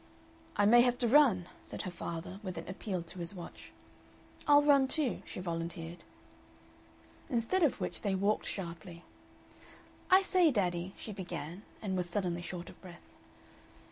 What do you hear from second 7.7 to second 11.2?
which they walked sharply.... "I say, daddy," she